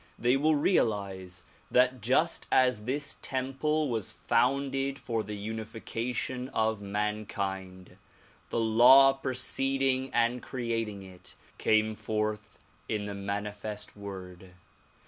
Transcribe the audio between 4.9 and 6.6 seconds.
for the unification